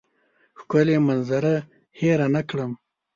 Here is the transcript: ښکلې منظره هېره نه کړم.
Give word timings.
ښکلې 0.59 0.97
منظره 1.07 1.55
هېره 1.99 2.27
نه 2.35 2.41
کړم. 2.49 2.71